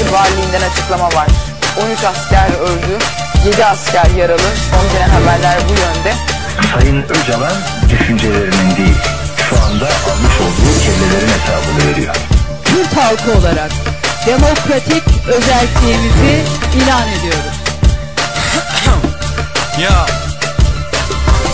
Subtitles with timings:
[0.00, 1.28] Diyarbakır Valiliğinden açıklama var.
[1.84, 2.98] 13 asker öldü,
[3.46, 4.50] 7 asker yaralı.
[4.70, 6.14] Son gelen haberler bu yönde.
[6.74, 7.52] Sayın Öcalan
[7.90, 8.96] düşüncelerinin değil,
[9.48, 12.14] şu anda almış olduğu kellelerin hesabını veriyor.
[12.64, 13.70] Kürt halkı olarak
[14.26, 16.42] demokratik özelliğimizi
[16.74, 17.60] ilan ediyoruz.
[19.80, 20.06] Ya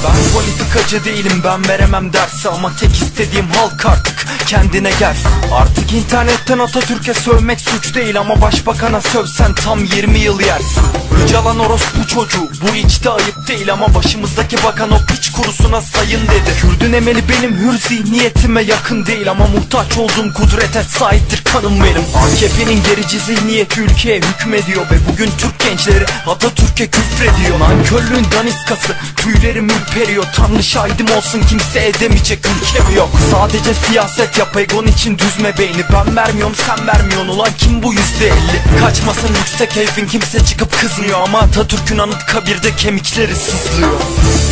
[0.05, 0.41] ben
[0.87, 7.15] politikacı değilim ben veremem dersi ama tek istediğim halk artık kendine gelsin Artık internetten Atatürk'e
[7.15, 10.83] sövmek suç değil ama başbakana sövsen tam 20 yıl yersin
[11.25, 16.51] Öcalan orospu çocuğu bu içte ayıp değil ama başımızdaki bakan o piç kurusuna sayın dedi.
[16.61, 22.03] Kürdün emeli benim hür zihniyetime yakın değil ama muhtaç olduğum kudrete sahiptir kanım benim.
[22.17, 27.61] AKP'nin gerici zihniyeti ülkeye hükmediyor ve bugün Türk gençleri Atatürk'e küfrediyor.
[27.61, 33.09] Nankörlüğün daniskası tüylerim ürperiyor Tanrı şahidim olsun kimse edemeyecek ülkem yok.
[33.31, 35.85] Sadece siyaset yap egon için düzme beyni.
[35.93, 37.29] Ben vermiyorum sen vermiyorsun.
[37.29, 38.81] Ulan kim bu yüzde elli?
[38.81, 41.21] Kaçmasın yüksek keyfin kimse çıkıp kızmıyor.
[41.21, 44.01] Ama Atatürk'ün anıt kabirde kemikleri sızlıyor.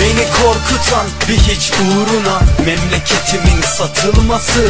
[0.01, 4.65] Beni korkutan bir hiç uğruna Memleketimin satılması.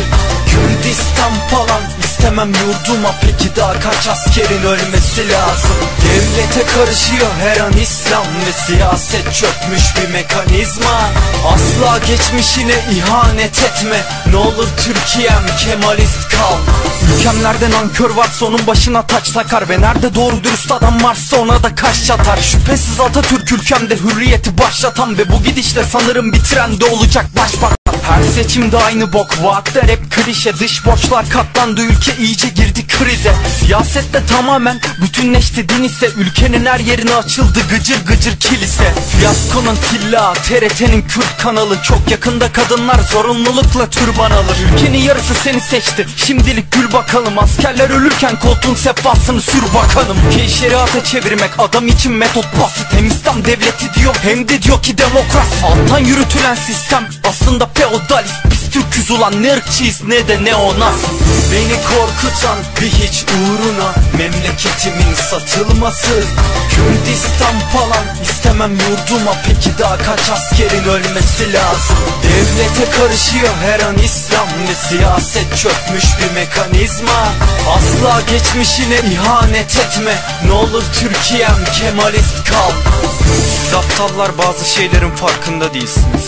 [0.51, 3.15] Kürdistan falan istemem yurduma.
[3.21, 5.77] Peki daha kaç askerin ölmesi lazım?
[6.05, 11.11] Devlete karışıyor her an İslam Ve siyaset çökmüş bir mekanizma
[11.47, 14.05] Asla geçmişine ihanet etme.
[14.31, 16.57] Ne olur Türkiye'm Kemalist kal.
[17.17, 21.75] Ülkemlerde nankör varsa onun başına taç takar Ve nerede doğru dürüst adam varsa ona da
[21.75, 27.84] kaş çatar Şüphesiz Atatürk ülkemde hürriyeti başlatan Ve bu gidişle sanırım bitiren de olacak başbakan
[28.35, 33.35] seçimde aynı bok Vaatler hep klişe Dış borçlar katlandı ülke iyice girdi krize.
[33.61, 38.95] Siyasette tamamen bütünleşti din ise Ülkenin her yerine açıldı gıcır gıcır kilise.
[39.11, 44.57] Fiyasko'nun tilla TRT'nin Kürt kanalı Çok yakında kadınlar zorunlulukla türban alır.
[44.73, 47.39] Ülkenin yarısı seni seçti Şimdilik gül bakalım.
[47.39, 50.17] Askerler ölürken koltuğun sefasını sür bakalım.
[50.29, 54.99] Ülkeyi şeriata çevirmek adam için metot basit Hem İslam devleti diyor hem de diyor ki
[54.99, 55.67] demokrasi.
[55.67, 57.69] Alttan yürütülen sistem aslında
[58.25, 61.01] feodalist Biz Türküz ulan ne ırkçıyız ne de neonaz
[61.53, 66.25] Beni korkutan bir hiç uğruna Memleketimin satılması.
[66.71, 69.33] Kürdistan falan istemem yurduma.
[69.47, 71.97] Peki daha kaç askerin ölmesi lazım?
[72.23, 77.29] Devlete karışıyor her an İslam Ve siyaset çökmüş bir mekanizma.
[77.77, 80.15] Asla geçmişine ihanet etme.
[80.47, 82.71] Ne olur Türkiye'm Kemalist kal.
[83.65, 86.25] Siz aptallar bazı şeylerin farkında değilsiniz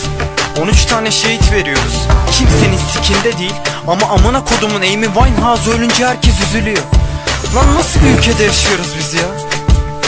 [0.63, 1.95] 13 tane şehit veriyoruz.
[2.33, 3.55] Kimsenin sikinde değil
[3.87, 6.83] Ama amına kodumun Amy Winehouse ölünce herkes üzülüyor.
[7.55, 9.27] Lan nasıl bir ülkede yaşıyoruz biz ya?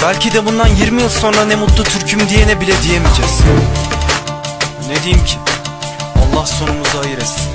[0.03, 3.41] Belki de bundan 20 yıl sonra ne mutlu Türk'üm diyene bile diyemeyeceğiz.
[4.89, 5.37] Ne diyeyim ki?
[6.17, 7.49] Allah sonumuzu hayır etsin.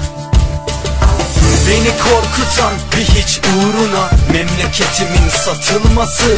[1.69, 6.37] Beni korkutan bir hiç uğruna Memleketimin satılması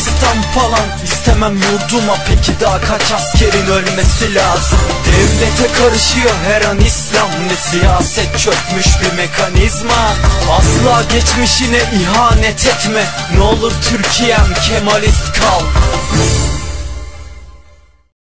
[0.00, 2.16] Kürdistan falan istemem yurduma.
[2.28, 4.78] Peki daha kaç askerin ölmesi lazım?
[5.06, 7.28] Devlete karışıyor her an İslam.
[7.50, 10.14] Ve siyaset çökmüş bir mekanizma.
[10.58, 13.04] Asla geçmişine ihanet etme.
[13.36, 15.60] Ne olur Türkiye'm Kemalist kal